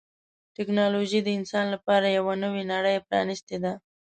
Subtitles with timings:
[0.55, 3.73] ټکنالوجي د انسان لپاره یوه نوې نړۍ پرانستې ده.